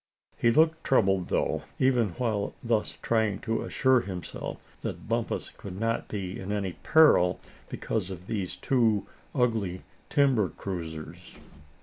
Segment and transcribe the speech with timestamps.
[0.35, 6.07] He looked troubled, though, even while thus trying to assure himself that Bumpus could not
[6.07, 7.39] be in any peril
[7.69, 11.35] because of these two ugly timber cruisers.